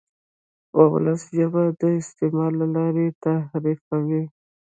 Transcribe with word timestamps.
وولسي 0.77 1.29
ژبه 1.39 1.63
د 1.81 1.83
استعمال 2.01 2.51
له 2.61 2.67
لارې 2.75 3.05
تعریفېږي. 3.23 4.23